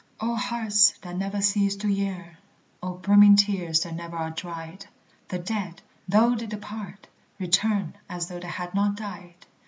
[0.19, 2.35] O hearts that never cease to yearn!
[2.81, 4.87] O brimming tears that ne'er are dried!
[5.27, 7.05] The dead, though they depart,
[7.37, 9.35] return As though they had not died!